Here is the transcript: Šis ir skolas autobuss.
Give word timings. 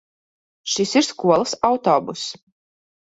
Šis 0.75 0.93
ir 1.01 1.07
skolas 1.09 1.53
autobuss. 1.73 2.25